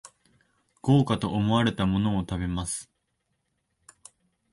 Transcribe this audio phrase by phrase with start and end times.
[0.81, 2.89] 豪華と思われたものを食べます